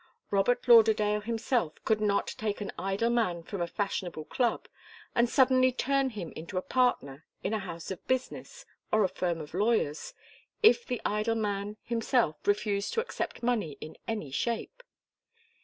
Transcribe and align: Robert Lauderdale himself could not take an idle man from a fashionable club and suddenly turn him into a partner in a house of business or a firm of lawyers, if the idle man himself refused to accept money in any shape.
Robert 0.31 0.67
Lauderdale 0.67 1.21
himself 1.21 1.73
could 1.85 2.01
not 2.01 2.25
take 2.35 2.59
an 2.59 2.71
idle 2.75 3.11
man 3.11 3.43
from 3.43 3.61
a 3.61 3.67
fashionable 3.67 4.25
club 4.25 4.67
and 5.13 5.29
suddenly 5.29 5.71
turn 5.71 6.09
him 6.09 6.33
into 6.35 6.57
a 6.57 6.61
partner 6.63 7.23
in 7.43 7.53
a 7.53 7.59
house 7.59 7.91
of 7.91 8.07
business 8.07 8.65
or 8.91 9.03
a 9.03 9.07
firm 9.07 9.39
of 9.39 9.53
lawyers, 9.53 10.15
if 10.63 10.87
the 10.87 11.01
idle 11.05 11.35
man 11.35 11.77
himself 11.83 12.35
refused 12.47 12.93
to 12.93 12.99
accept 12.99 13.43
money 13.43 13.77
in 13.79 13.95
any 14.07 14.31
shape. 14.31 14.81